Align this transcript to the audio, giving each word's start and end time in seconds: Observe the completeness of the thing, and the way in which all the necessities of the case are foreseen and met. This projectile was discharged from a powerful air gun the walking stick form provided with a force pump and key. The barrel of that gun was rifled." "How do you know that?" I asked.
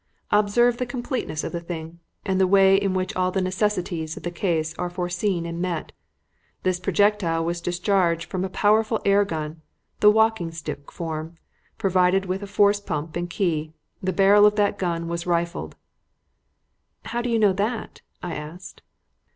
Observe 0.31 0.77
the 0.77 0.85
completeness 0.87 1.43
of 1.43 1.51
the 1.51 1.59
thing, 1.59 1.99
and 2.25 2.41
the 2.41 2.47
way 2.47 2.75
in 2.75 2.95
which 2.95 3.15
all 3.15 3.29
the 3.29 3.39
necessities 3.39 4.17
of 4.17 4.23
the 4.23 4.31
case 4.31 4.73
are 4.79 4.89
foreseen 4.89 5.45
and 5.45 5.61
met. 5.61 5.91
This 6.63 6.79
projectile 6.79 7.45
was 7.45 7.61
discharged 7.61 8.25
from 8.27 8.43
a 8.43 8.49
powerful 8.49 8.99
air 9.05 9.23
gun 9.23 9.61
the 9.99 10.09
walking 10.09 10.51
stick 10.51 10.91
form 10.91 11.37
provided 11.77 12.25
with 12.25 12.41
a 12.41 12.47
force 12.47 12.79
pump 12.81 13.15
and 13.15 13.29
key. 13.29 13.73
The 14.01 14.11
barrel 14.11 14.47
of 14.47 14.55
that 14.55 14.79
gun 14.79 15.07
was 15.07 15.27
rifled." 15.27 15.75
"How 17.05 17.21
do 17.21 17.29
you 17.29 17.37
know 17.37 17.53
that?" 17.53 18.01
I 18.23 18.33
asked. 18.33 18.81